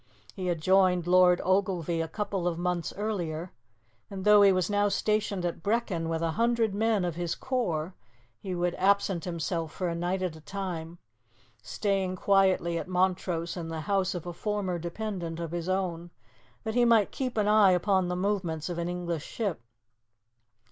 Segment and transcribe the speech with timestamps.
[0.33, 3.51] He had joined Lord Ogilvie a couple of months earlier,
[4.09, 7.93] and, though he was now stationed at Brechin with a hundred men of his corps,
[8.39, 10.97] he would absent himself for a night at a time,
[11.61, 16.09] staying quietly at Montrose in the house of a former dependent of his own,
[16.63, 19.61] that he might keep an eye upon the movements of an English ship.